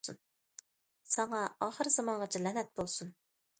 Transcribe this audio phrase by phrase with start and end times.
[1.17, 3.15] ساڭا ئاخىر زامانغىچە لەنەت بولسۇن!